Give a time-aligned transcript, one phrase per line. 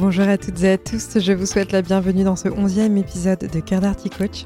[0.00, 3.50] Bonjour à toutes et à tous, je vous souhaite la bienvenue dans ce onzième épisode
[3.52, 4.44] de Cœur d'Arty Coach.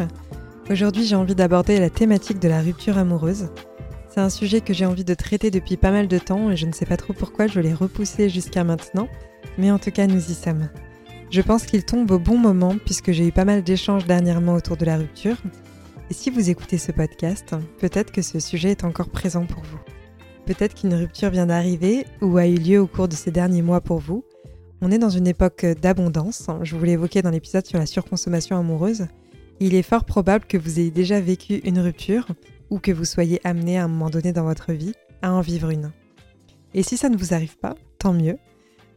[0.69, 3.51] Aujourd'hui j'ai envie d'aborder la thématique de la rupture amoureuse.
[4.09, 6.67] C'est un sujet que j'ai envie de traiter depuis pas mal de temps et je
[6.67, 9.07] ne sais pas trop pourquoi je l'ai repoussé jusqu'à maintenant,
[9.57, 10.69] mais en tout cas nous y sommes.
[11.31, 14.77] Je pense qu'il tombe au bon moment puisque j'ai eu pas mal d'échanges dernièrement autour
[14.77, 15.37] de la rupture.
[16.11, 19.79] Et si vous écoutez ce podcast, peut-être que ce sujet est encore présent pour vous.
[20.47, 23.81] Peut-être qu'une rupture vient d'arriver ou a eu lieu au cours de ces derniers mois
[23.81, 24.25] pour vous,
[24.85, 28.59] on est dans une époque d'abondance, je vous l'ai évoqué dans l'épisode sur la surconsommation
[28.59, 29.07] amoureuse.
[29.59, 32.29] Il est fort probable que vous ayez déjà vécu une rupture
[32.69, 35.71] ou que vous soyez amené à un moment donné dans votre vie à en vivre
[35.71, 35.91] une.
[36.75, 38.37] Et si ça ne vous arrive pas, tant mieux.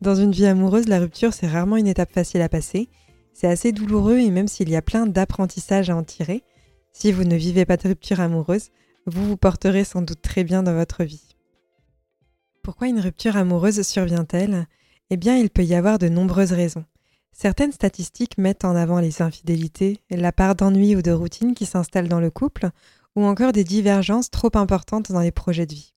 [0.02, 2.90] Dans une vie amoureuse, la rupture, c'est rarement une étape facile à passer.
[3.32, 6.44] C'est assez douloureux et même s'il y a plein d'apprentissages à en tirer,
[6.92, 8.72] si vous ne vivez pas de rupture amoureuse,
[9.06, 11.30] vous vous porterez sans doute très bien dans votre vie.
[12.62, 14.68] Pourquoi une rupture amoureuse survient-elle?
[15.10, 16.86] Eh bien, il peut y avoir de nombreuses raisons.
[17.32, 22.08] Certaines statistiques mettent en avant les infidélités, la part d'ennui ou de routine qui s'installe
[22.08, 22.70] dans le couple,
[23.16, 25.94] ou encore des divergences trop importantes dans les projets de vie.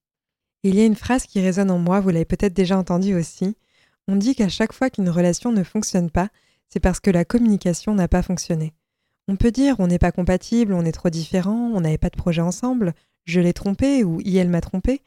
[0.63, 3.55] Il y a une phrase qui résonne en moi, vous l'avez peut-être déjà entendue aussi.
[4.07, 6.29] On dit qu'à chaque fois qu'une relation ne fonctionne pas,
[6.69, 8.73] c'est parce que la communication n'a pas fonctionné.
[9.27, 12.17] On peut dire on n'est pas compatible, on est trop différent, on n'avait pas de
[12.17, 12.93] projet ensemble,
[13.25, 15.01] je l'ai trompé ou il m'a trompé.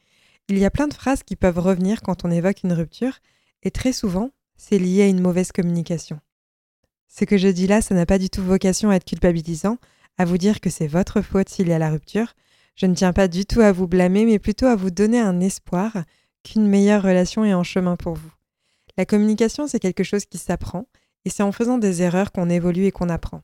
[0.49, 3.19] Il y a plein de phrases qui peuvent revenir quand on évoque une rupture,
[3.65, 6.21] et très souvent, c'est lié à une mauvaise communication.
[7.09, 9.79] Ce que je dis là, ça n'a pas du tout vocation à être culpabilisant,
[10.19, 12.35] à vous dire que c'est votre faute s'il y a la rupture.
[12.77, 15.41] Je ne tiens pas du tout à vous blâmer, mais plutôt à vous donner un
[15.41, 16.05] espoir
[16.43, 18.33] qu'une meilleure relation est en chemin pour vous.
[18.97, 20.87] La communication, c'est quelque chose qui s'apprend,
[21.25, 23.43] et c'est en faisant des erreurs qu'on évolue et qu'on apprend.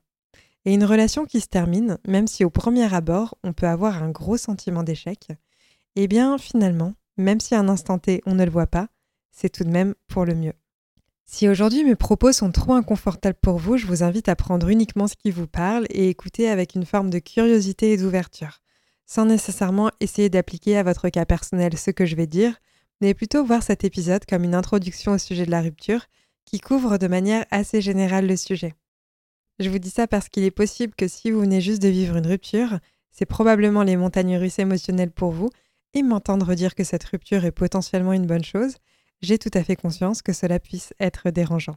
[0.64, 4.10] Et une relation qui se termine, même si au premier abord, on peut avoir un
[4.10, 5.28] gros sentiment d'échec,
[5.96, 8.88] eh bien finalement, même si à un instant T, on ne le voit pas,
[9.30, 10.54] c'est tout de même pour le mieux.
[11.24, 15.06] Si aujourd'hui mes propos sont trop inconfortables pour vous, je vous invite à prendre uniquement
[15.06, 18.60] ce qui vous parle et écouter avec une forme de curiosité et d'ouverture,
[19.06, 22.56] sans nécessairement essayer d'appliquer à votre cas personnel ce que je vais dire,
[23.00, 26.06] mais plutôt voir cet épisode comme une introduction au sujet de la rupture
[26.44, 28.74] qui couvre de manière assez générale le sujet.
[29.60, 32.16] Je vous dis ça parce qu'il est possible que si vous venez juste de vivre
[32.16, 32.80] une rupture,
[33.12, 35.50] c'est probablement les montagnes russes émotionnelles pour vous,
[35.94, 38.76] et m'entendre dire que cette rupture est potentiellement une bonne chose,
[39.22, 41.76] j'ai tout à fait conscience que cela puisse être dérangeant.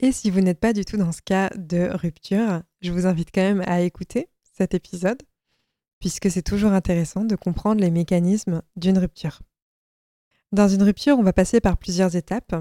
[0.00, 3.30] Et si vous n'êtes pas du tout dans ce cas de rupture, je vous invite
[3.32, 5.22] quand même à écouter cet épisode,
[6.00, 9.40] puisque c'est toujours intéressant de comprendre les mécanismes d'une rupture.
[10.50, 12.54] Dans une rupture, on va passer par plusieurs étapes,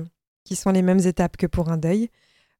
[0.44, 2.10] qui sont les mêmes étapes que pour un deuil,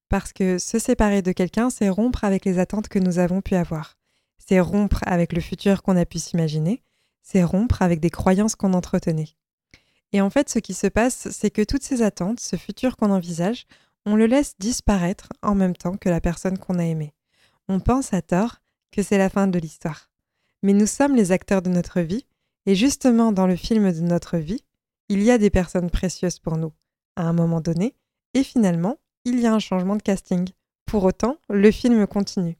[0.10, 3.56] parce que se séparer de quelqu'un, c'est rompre avec les attentes que nous avons pu
[3.56, 3.98] avoir.
[4.38, 6.84] C'est rompre avec le futur qu'on a pu s'imaginer,
[7.22, 9.38] c'est rompre avec des croyances qu'on entretenait.
[10.14, 13.12] Et en fait, ce qui se passe, c'est que toutes ces attentes, ce futur qu'on
[13.12, 13.66] envisage,
[14.06, 17.14] on le laisse disparaître en même temps que la personne qu'on a aimée.
[17.68, 18.58] On pense à tort
[18.92, 20.10] que c'est la fin de l'histoire.
[20.64, 22.26] Mais nous sommes les acteurs de notre vie,
[22.66, 24.64] et justement dans le film de notre vie,
[25.10, 26.74] il y a des personnes précieuses pour nous,
[27.16, 27.96] à un moment donné,
[28.34, 30.50] et finalement, il y a un changement de casting.
[30.86, 32.58] Pour autant, le film continue.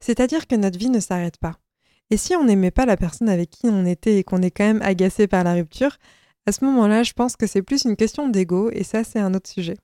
[0.00, 1.58] C'est-à-dire que notre vie ne s'arrête pas.
[2.10, 4.64] Et si on n'aimait pas la personne avec qui on était et qu'on est quand
[4.64, 5.96] même agacé par la rupture,
[6.50, 9.34] à ce moment-là, je pense que c'est plus une question d'ego et ça, c'est un
[9.34, 9.76] autre sujet.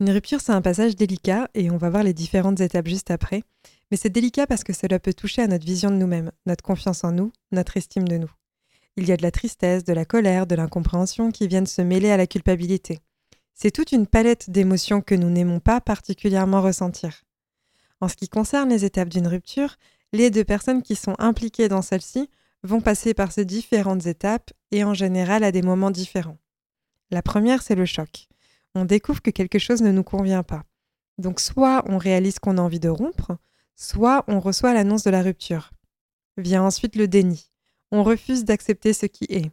[0.00, 3.42] Une rupture, c'est un passage délicat et on va voir les différentes étapes juste après.
[3.90, 7.04] Mais c'est délicat parce que cela peut toucher à notre vision de nous-mêmes, notre confiance
[7.04, 8.30] en nous, notre estime de nous.
[8.96, 12.10] Il y a de la tristesse, de la colère, de l'incompréhension qui viennent se mêler
[12.10, 13.00] à la culpabilité.
[13.52, 17.20] C'est toute une palette d'émotions que nous n'aimons pas particulièrement ressentir.
[18.00, 19.76] En ce qui concerne les étapes d'une rupture,
[20.14, 22.30] les deux personnes qui sont impliquées dans celle-ci
[22.62, 26.38] vont passer par ces différentes étapes et en général à des moments différents.
[27.10, 28.28] La première, c'est le choc.
[28.74, 30.64] On découvre que quelque chose ne nous convient pas.
[31.18, 33.36] Donc soit on réalise qu'on a envie de rompre,
[33.76, 35.70] soit on reçoit l'annonce de la rupture.
[36.36, 37.50] Vient ensuite le déni.
[37.90, 39.50] On refuse d'accepter ce qui est.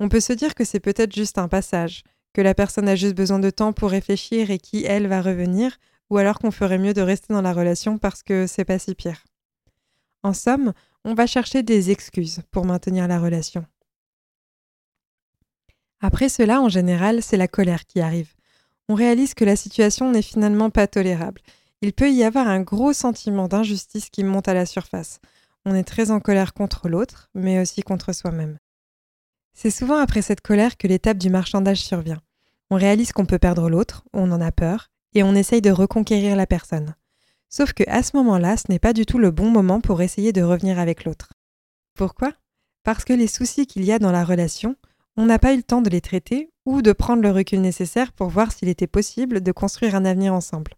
[0.00, 2.02] On peut se dire que c'est peut-être juste un passage,
[2.32, 5.76] que la personne a juste besoin de temps pour réfléchir et qui, elle, va revenir,
[6.10, 8.94] ou alors qu'on ferait mieux de rester dans la relation parce que c'est pas si
[8.94, 9.24] pire.
[10.22, 10.72] En somme,
[11.04, 13.64] on va chercher des excuses pour maintenir la relation.
[16.00, 18.34] Après cela, en général, c'est la colère qui arrive.
[18.88, 21.40] on réalise que la situation n'est finalement pas tolérable.
[21.80, 25.20] Il peut y avoir un gros sentiment d'injustice qui monte à la surface.
[25.64, 28.58] On est très en colère contre l'autre, mais aussi contre soi-même.
[29.54, 32.20] C'est souvent après cette colère que l'étape du marchandage survient.
[32.70, 36.36] On réalise qu'on peut perdre l'autre, on en a peur, et on essaye de reconquérir
[36.36, 36.94] la personne.
[37.56, 40.32] Sauf que à ce moment-là, ce n'est pas du tout le bon moment pour essayer
[40.32, 41.34] de revenir avec l'autre.
[41.94, 42.32] Pourquoi?
[42.82, 44.74] Parce que les soucis qu'il y a dans la relation,
[45.16, 48.10] on n'a pas eu le temps de les traiter ou de prendre le recul nécessaire
[48.10, 50.72] pour voir s'il était possible de construire un avenir ensemble.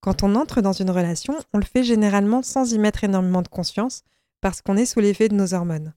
[0.00, 3.48] Quand on entre dans une relation, on le fait généralement sans y mettre énormément de
[3.48, 4.02] conscience,
[4.40, 5.92] parce qu'on est sous l'effet de nos hormones.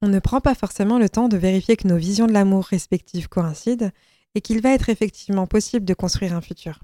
[0.00, 3.28] On ne prend pas forcément le temps de vérifier que nos visions de l'amour respectives
[3.28, 3.90] coïncident
[4.34, 6.80] et qu'il va être effectivement possible de construire un futur.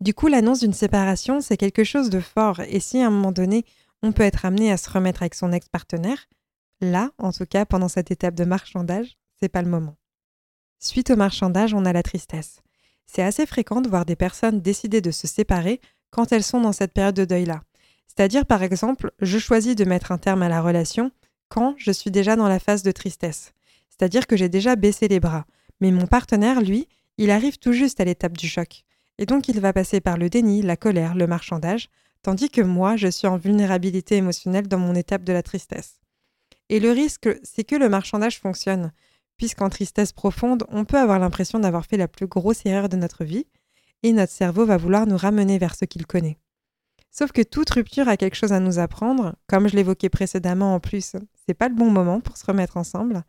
[0.00, 3.32] Du coup, l'annonce d'une séparation, c'est quelque chose de fort, et si à un moment
[3.32, 3.64] donné,
[4.02, 6.28] on peut être amené à se remettre avec son ex-partenaire,
[6.80, 9.96] là, en tout cas pendant cette étape de marchandage, c'est pas le moment.
[10.78, 12.60] Suite au marchandage, on a la tristesse.
[13.06, 16.72] C'est assez fréquent de voir des personnes décider de se séparer quand elles sont dans
[16.72, 17.62] cette période de deuil-là.
[18.06, 21.10] C'est-à-dire, par exemple, je choisis de mettre un terme à la relation
[21.48, 23.52] quand je suis déjà dans la phase de tristesse.
[23.88, 25.46] C'est-à-dire que j'ai déjà baissé les bras.
[25.80, 26.88] Mais mon partenaire, lui,
[27.18, 28.84] il arrive tout juste à l'étape du choc.
[29.18, 31.88] Et donc il va passer par le déni, la colère, le marchandage,
[32.22, 36.00] tandis que moi, je suis en vulnérabilité émotionnelle dans mon étape de la tristesse.
[36.68, 38.92] Et le risque, c'est que le marchandage fonctionne,
[39.36, 43.24] puisqu'en tristesse profonde, on peut avoir l'impression d'avoir fait la plus grosse erreur de notre
[43.24, 43.46] vie,
[44.02, 46.38] et notre cerveau va vouloir nous ramener vers ce qu'il connaît.
[47.10, 50.80] Sauf que toute rupture a quelque chose à nous apprendre, comme je l'évoquais précédemment en
[50.80, 51.16] plus,
[51.46, 53.22] c'est pas le bon moment pour se remettre ensemble.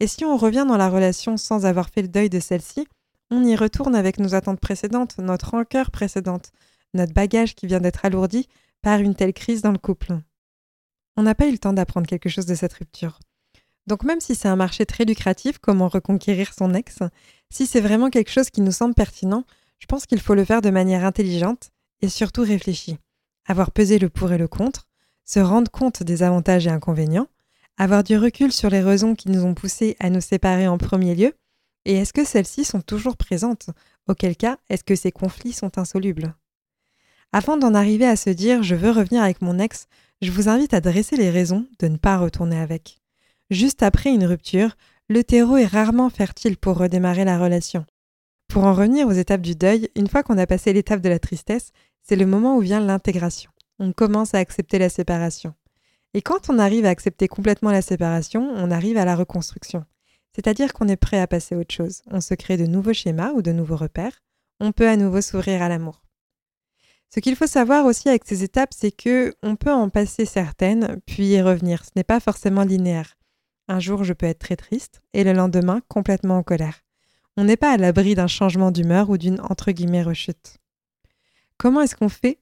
[0.00, 2.88] Et si on revient dans la relation sans avoir fait le deuil de celle-ci,
[3.30, 6.52] on y retourne avec nos attentes précédentes, notre rancœur précédente,
[6.94, 8.48] notre bagage qui vient d'être alourdi
[8.82, 10.18] par une telle crise dans le couple.
[11.16, 13.20] On n'a pas eu le temps d'apprendre quelque chose de cette rupture.
[13.86, 16.98] Donc même si c'est un marché très lucratif, comment reconquérir son ex,
[17.50, 19.44] si c'est vraiment quelque chose qui nous semble pertinent,
[19.78, 21.70] je pense qu'il faut le faire de manière intelligente
[22.02, 22.98] et surtout réfléchie.
[23.46, 24.88] Avoir pesé le pour et le contre,
[25.24, 27.28] se rendre compte des avantages et inconvénients,
[27.76, 31.14] avoir du recul sur les raisons qui nous ont poussés à nous séparer en premier
[31.14, 31.34] lieu,
[31.84, 33.70] et est-ce que celles-ci sont toujours présentes?
[34.08, 36.34] Auquel cas, est-ce que ces conflits sont insolubles?
[37.32, 39.86] Avant d'en arriver à se dire je veux revenir avec mon ex,
[40.20, 43.00] je vous invite à dresser les raisons de ne pas retourner avec.
[43.50, 44.76] Juste après une rupture,
[45.08, 47.84] le terreau est rarement fertile pour redémarrer la relation.
[48.48, 51.18] Pour en revenir aux étapes du deuil, une fois qu'on a passé l'étape de la
[51.18, 51.70] tristesse,
[52.02, 53.50] c'est le moment où vient l'intégration.
[53.78, 55.54] On commence à accepter la séparation.
[56.14, 59.84] Et quand on arrive à accepter complètement la séparation, on arrive à la reconstruction.
[60.34, 62.02] C'est-à-dire qu'on est prêt à passer à autre chose.
[62.10, 64.22] On se crée de nouveaux schémas ou de nouveaux repères.
[64.60, 66.02] On peut à nouveau s'ouvrir à l'amour.
[67.12, 71.00] Ce qu'il faut savoir aussi avec ces étapes, c'est que on peut en passer certaines,
[71.06, 71.84] puis y revenir.
[71.84, 73.16] Ce n'est pas forcément linéaire.
[73.66, 76.82] Un jour, je peux être très triste, et le lendemain, complètement en colère.
[77.36, 80.58] On n'est pas à l'abri d'un changement d'humeur ou d'une entre guillemets rechute.
[81.56, 82.38] Comment est-ce qu'on fait?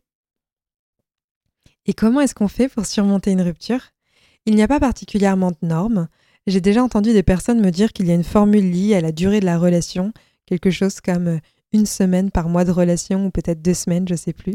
[1.87, 3.81] Et comment est-ce qu'on fait pour surmonter une rupture?
[4.45, 6.09] Il n'y a pas particulièrement de normes.
[6.47, 9.13] J'ai déjà entendu des personnes me dire qu'il y a une formule liée à la
[9.13, 10.13] durée de la relation,
[10.47, 11.39] quelque chose comme euh,
[11.73, 14.55] une semaine par mois de relation ou peut-être deux semaines, je sais plus.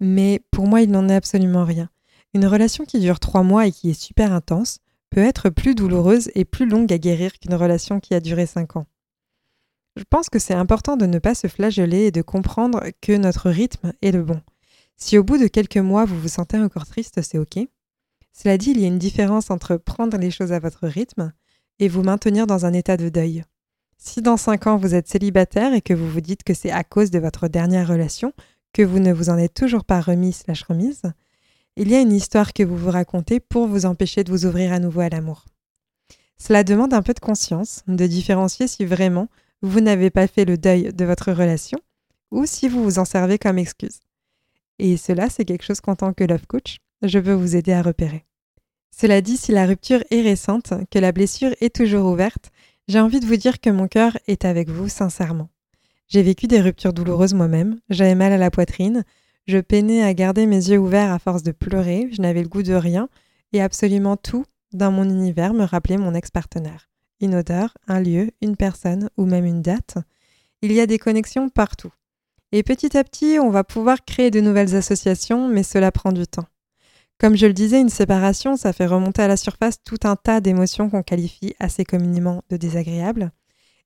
[0.00, 1.90] Mais pour moi, il n'en est absolument rien.
[2.32, 4.78] Une relation qui dure trois mois et qui est super intense
[5.10, 8.76] peut être plus douloureuse et plus longue à guérir qu'une relation qui a duré cinq
[8.76, 8.86] ans.
[9.96, 13.50] Je pense que c'est important de ne pas se flageller et de comprendre que notre
[13.50, 14.40] rythme est le bon.
[14.96, 17.58] Si au bout de quelques mois vous vous sentez encore triste, c'est ok.
[18.36, 21.32] Cela dit, il y a une différence entre prendre les choses à votre rythme
[21.78, 23.44] et vous maintenir dans un état de deuil.
[23.96, 26.84] Si dans 5 ans vous êtes célibataire et que vous vous dites que c'est à
[26.84, 28.32] cause de votre dernière relation
[28.72, 31.02] que vous ne vous en êtes toujours pas remis slash remise,
[31.76, 34.72] il y a une histoire que vous vous racontez pour vous empêcher de vous ouvrir
[34.72, 35.44] à nouveau à l'amour.
[36.36, 39.28] Cela demande un peu de conscience, de différencier si vraiment
[39.62, 41.78] vous n'avez pas fait le deuil de votre relation
[42.32, 44.00] ou si vous vous en servez comme excuse.
[44.80, 47.82] Et cela, c'est quelque chose qu'en tant que love coach, je veux vous aider à
[47.82, 48.24] repérer.
[48.90, 52.50] Cela dit, si la rupture est récente, que la blessure est toujours ouverte,
[52.88, 55.48] j'ai envie de vous dire que mon cœur est avec vous sincèrement.
[56.08, 59.04] J'ai vécu des ruptures douloureuses moi-même, j'avais mal à la poitrine,
[59.46, 62.62] je peinais à garder mes yeux ouverts à force de pleurer, je n'avais le goût
[62.62, 63.08] de rien,
[63.52, 66.88] et absolument tout dans mon univers me rappelait mon ex-partenaire.
[67.20, 69.98] Une odeur, un lieu, une personne ou même une date.
[70.62, 71.92] Il y a des connexions partout.
[72.52, 76.26] Et petit à petit, on va pouvoir créer de nouvelles associations, mais cela prend du
[76.26, 76.46] temps.
[77.24, 80.42] Comme je le disais, une séparation, ça fait remonter à la surface tout un tas
[80.42, 83.32] d'émotions qu'on qualifie assez communément de désagréables,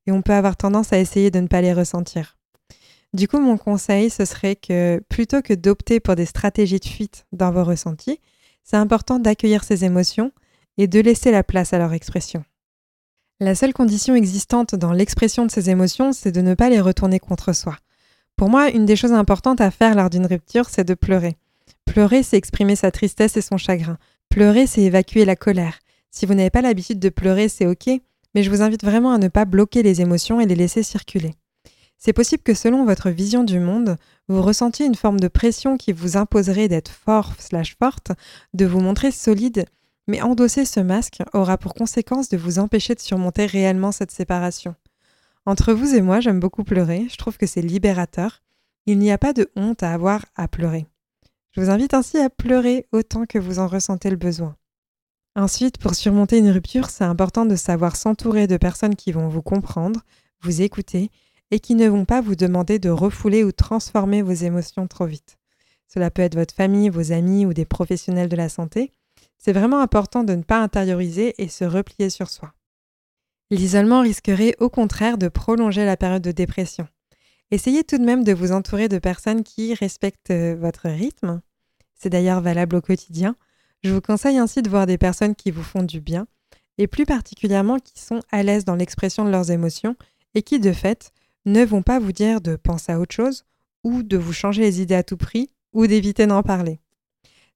[0.09, 2.37] et on peut avoir tendance à essayer de ne pas les ressentir.
[3.13, 7.27] Du coup, mon conseil, ce serait que plutôt que d'opter pour des stratégies de fuite
[7.31, 8.19] dans vos ressentis,
[8.65, 10.33] c'est important d'accueillir ces émotions
[10.77, 12.43] et de laisser la place à leur expression.
[13.39, 17.21] La seule condition existante dans l'expression de ces émotions, c'est de ne pas les retourner
[17.21, 17.77] contre soi.
[18.35, 21.37] Pour moi, une des choses importantes à faire lors d'une rupture, c'est de pleurer.
[21.85, 23.99] Pleurer, c'est exprimer sa tristesse et son chagrin.
[24.29, 25.79] Pleurer, c'est évacuer la colère.
[26.11, 27.89] Si vous n'avez pas l'habitude de pleurer, c'est ok,
[28.35, 31.35] mais je vous invite vraiment à ne pas bloquer les émotions et les laisser circuler.
[31.99, 33.97] C'est possible que selon votre vision du monde,
[34.29, 38.13] vous ressentiez une forme de pression qui vous imposerait d'être fort slash forte,
[38.55, 39.67] de vous montrer solide,
[40.07, 44.77] mais endosser ce masque aura pour conséquence de vous empêcher de surmonter réellement cette séparation.
[45.45, 48.43] Entre vous et moi, j'aime beaucoup pleurer, je trouve que c'est libérateur.
[48.87, 50.87] Il n'y a pas de honte à avoir à pleurer.
[51.59, 54.55] Je vous invite ainsi à pleurer autant que vous en ressentez le besoin.
[55.35, 59.43] Ensuite, pour surmonter une rupture, c'est important de savoir s'entourer de personnes qui vont vous
[59.43, 60.03] comprendre,
[60.41, 61.11] vous écouter
[61.51, 65.37] et qui ne vont pas vous demander de refouler ou transformer vos émotions trop vite.
[65.89, 68.93] Cela peut être votre famille, vos amis ou des professionnels de la santé.
[69.37, 72.53] C'est vraiment important de ne pas intérioriser et se replier sur soi.
[73.51, 76.87] L'isolement risquerait au contraire de prolonger la période de dépression.
[77.51, 81.41] Essayez tout de même de vous entourer de personnes qui respectent euh, votre rythme.
[81.99, 83.37] C'est d'ailleurs valable au quotidien.
[83.83, 86.27] Je vous conseille ainsi de voir des personnes qui vous font du bien,
[86.79, 89.97] et plus particulièrement qui sont à l'aise dans l'expression de leurs émotions
[90.35, 91.13] et qui, de fait,
[91.45, 93.45] ne vont pas vous dire de penser à autre chose
[93.85, 96.81] ou de vous changer les idées à tout prix ou d'éviter d'en parler.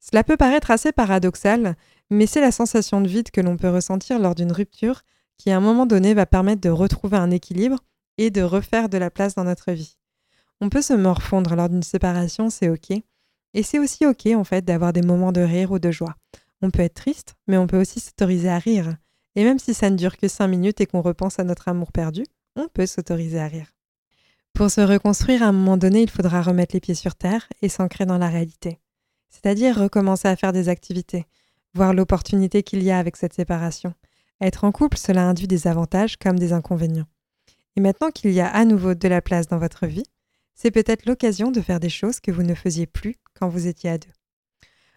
[0.00, 1.76] Cela peut paraître assez paradoxal,
[2.10, 5.02] mais c'est la sensation de vide que l'on peut ressentir lors d'une rupture
[5.38, 7.78] qui à un moment donné va permettre de retrouver un équilibre
[8.18, 9.96] et de refaire de la place dans notre vie.
[10.60, 13.02] On peut se morfondre lors d'une séparation, c'est ok.
[13.54, 16.14] Et c'est aussi ok en fait d'avoir des moments de rire ou de joie.
[16.62, 18.96] On peut être triste, mais on peut aussi s'autoriser à rire.
[19.34, 21.92] Et même si ça ne dure que 5 minutes et qu'on repense à notre amour
[21.92, 22.24] perdu,
[22.56, 23.72] on peut s'autoriser à rire.
[24.54, 27.68] Pour se reconstruire, à un moment donné, il faudra remettre les pieds sur terre et
[27.68, 28.78] s'ancrer dans la réalité.
[29.30, 31.24] C'est-à-dire recommencer à faire des activités,
[31.74, 33.94] voir l'opportunité qu'il y a avec cette séparation.
[34.42, 37.06] Être en couple, cela induit des avantages comme des inconvénients.
[37.76, 40.04] Et maintenant qu'il y a à nouveau de la place dans votre vie,
[40.54, 43.16] c'est peut-être l'occasion de faire des choses que vous ne faisiez plus
[43.48, 44.10] vous étiez à deux.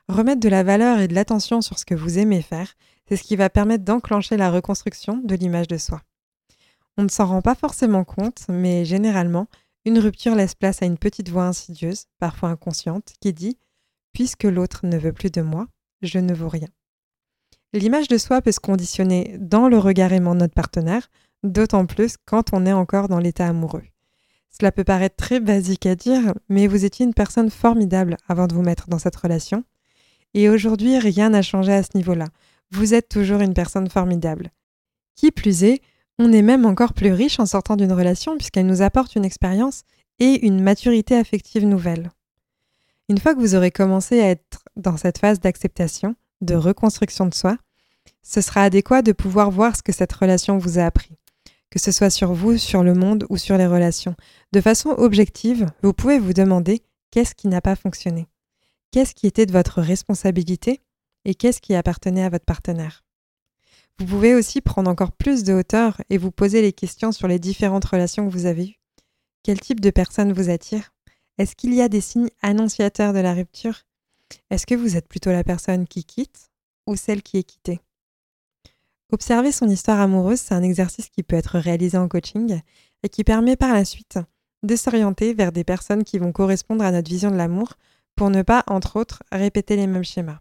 [0.08, 2.74] Remettre de la valeur et de l'attention sur ce que vous aimez faire,
[3.08, 6.02] c'est ce qui va permettre d'enclencher la reconstruction de l'image de soi.
[6.98, 9.48] On ne s'en rend pas forcément compte, mais généralement,
[9.86, 13.58] une rupture laisse place à une petite voix insidieuse, parfois inconsciente, qui dit
[14.14, 15.68] Puisque l'autre ne veut plus de moi,
[16.02, 16.70] je ne vaux rien.
[17.74, 21.10] L'image de soi peut se conditionner dans le regard aimant de notre partenaire,
[21.44, 23.84] d'autant plus quand on est encore dans l'état amoureux.
[24.58, 28.54] Cela peut paraître très basique à dire, mais vous étiez une personne formidable avant de
[28.54, 29.66] vous mettre dans cette relation.
[30.34, 32.28] Et aujourd'hui, rien n'a changé à ce niveau-là.
[32.72, 34.52] Vous êtes toujours une personne formidable.
[35.16, 35.82] Qui plus est,
[36.20, 39.84] on est même encore plus riche en sortant d'une relation puisqu'elle nous apporte une expérience
[40.20, 42.12] et une maturité affective nouvelle.
[43.10, 47.34] Une fois que vous aurez commencé à être dans cette phase d'acceptation, de reconstruction de
[47.34, 47.58] soi,
[48.24, 51.18] ce sera adéquat de pouvoir voir ce que cette relation vous a appris,
[51.76, 54.16] que ce soit sur vous, sur le monde ou sur les relations.
[54.54, 58.28] De façon objective, vous pouvez vous demander qu'est-ce qui n'a pas fonctionné,
[58.92, 60.80] qu'est-ce qui était de votre responsabilité
[61.26, 63.04] et qu'est-ce qui appartenait à votre partenaire?
[64.00, 67.40] Vous pouvez aussi prendre encore plus de hauteur et vous poser les questions sur les
[67.40, 68.80] différentes relations que vous avez eues.
[69.44, 70.94] Quel type de personne vous attire?
[71.38, 73.82] Est-ce qu'il y a des signes annonciateurs de la rupture?
[74.50, 76.48] Est-ce que vous êtes plutôt la personne qui quitte
[76.88, 77.82] ou celle qui est quittée?
[79.12, 82.60] Observer son histoire amoureuse, c'est un exercice qui peut être réalisé en coaching
[83.04, 84.20] et qui permet par la suite
[84.64, 87.74] de s'orienter vers des personnes qui vont correspondre à notre vision de l'amour
[88.16, 90.40] pour ne pas, entre autres, répéter les mêmes schémas.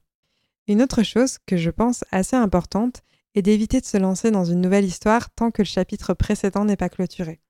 [0.67, 3.03] Une autre chose que je pense assez importante,
[3.35, 6.77] et d'éviter de se lancer dans une nouvelle histoire tant que le chapitre précédent n'est
[6.77, 7.41] pas clôturé.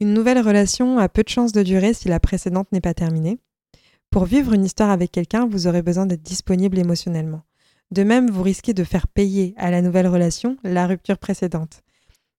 [0.00, 3.38] Une nouvelle relation a peu de chances de durer si la précédente n'est pas terminée.
[4.10, 7.42] Pour vivre une histoire avec quelqu'un, vous aurez besoin d'être disponible émotionnellement.
[7.90, 11.82] De même, vous risquez de faire payer à la nouvelle relation la rupture précédente.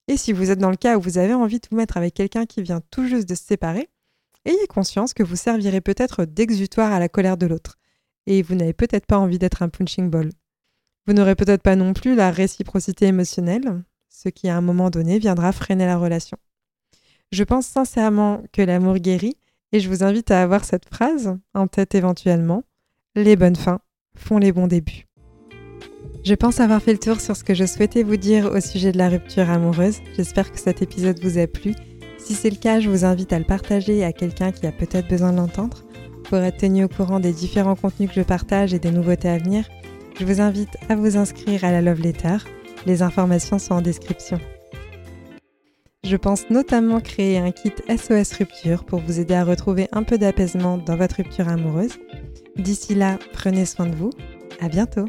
[0.07, 2.13] Et si vous êtes dans le cas où vous avez envie de vous mettre avec
[2.13, 3.89] quelqu'un qui vient tout juste de se séparer,
[4.45, 7.77] ayez conscience que vous servirez peut-être d'exutoire à la colère de l'autre.
[8.27, 10.29] Et vous n'avez peut-être pas envie d'être un punching ball.
[11.07, 15.19] Vous n'aurez peut-être pas non plus la réciprocité émotionnelle, ce qui à un moment donné
[15.19, 16.37] viendra freiner la relation.
[17.31, 19.37] Je pense sincèrement que l'amour guérit
[19.71, 22.63] et je vous invite à avoir cette phrase en tête éventuellement.
[23.15, 23.81] Les bonnes fins
[24.15, 25.05] font les bons débuts.
[26.25, 28.91] Je pense avoir fait le tour sur ce que je souhaitais vous dire au sujet
[28.91, 29.99] de la rupture amoureuse.
[30.17, 31.75] J'espère que cet épisode vous a plu.
[32.17, 35.07] Si c'est le cas, je vous invite à le partager à quelqu'un qui a peut-être
[35.07, 35.83] besoin de l'entendre.
[36.23, 39.37] Pour être tenu au courant des différents contenus que je partage et des nouveautés à
[39.37, 39.69] venir,
[40.19, 42.37] je vous invite à vous inscrire à la Love Letter.
[42.87, 44.39] Les informations sont en description.
[46.03, 50.17] Je pense notamment créer un kit SOS Rupture pour vous aider à retrouver un peu
[50.17, 51.99] d'apaisement dans votre rupture amoureuse.
[52.57, 54.09] D'ici là, prenez soin de vous.
[54.59, 55.05] À bientôt!